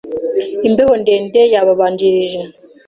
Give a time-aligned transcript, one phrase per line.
[0.67, 2.39] Imbeho ndende yababanjirije.